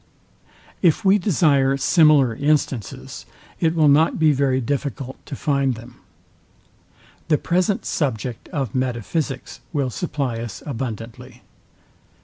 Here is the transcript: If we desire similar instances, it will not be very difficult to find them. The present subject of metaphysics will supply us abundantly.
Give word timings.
If 0.81 1.05
we 1.05 1.19
desire 1.19 1.77
similar 1.77 2.33
instances, 2.35 3.27
it 3.59 3.75
will 3.75 3.87
not 3.87 4.17
be 4.17 4.31
very 4.31 4.59
difficult 4.59 5.23
to 5.27 5.35
find 5.35 5.75
them. 5.75 5.97
The 7.27 7.37
present 7.37 7.85
subject 7.85 8.47
of 8.49 8.73
metaphysics 8.73 9.59
will 9.73 9.91
supply 9.91 10.39
us 10.39 10.63
abundantly. 10.65 11.43